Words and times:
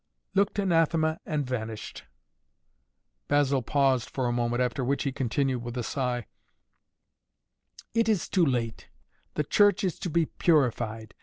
"Looked 0.33 0.57
anathema 0.57 1.19
and 1.27 1.45
vanished" 1.45 2.05
Basil 3.27 3.61
paused 3.61 4.09
for 4.09 4.25
a 4.25 4.31
moment, 4.31 4.59
after 4.59 4.83
which 4.83 5.03
he 5.03 5.11
continued 5.11 5.59
with 5.61 5.77
a 5.77 5.83
sigh: 5.83 6.25
"It 7.93 8.09
is 8.09 8.27
too 8.27 8.43
late! 8.43 8.89
The 9.35 9.43
Church 9.43 9.83
is 9.83 9.99
to 9.99 10.09
be 10.09 10.25
purified. 10.25 11.13